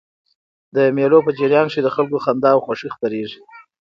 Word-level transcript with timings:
د 0.75 0.77
مېلو 0.95 1.19
په 1.25 1.31
جریان 1.37 1.67
کښي 1.69 1.81
د 1.83 1.89
خلکو 1.95 2.17
خندا 2.25 2.49
او 2.53 2.63
خوښي 2.65 2.89
خپریږي. 2.95 3.39